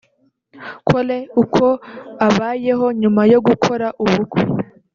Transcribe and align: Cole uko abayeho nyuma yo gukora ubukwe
Cole 0.87 1.17
uko 1.43 1.65
abayeho 2.27 2.85
nyuma 3.01 3.21
yo 3.31 3.39
gukora 3.47 3.87
ubukwe 4.03 4.43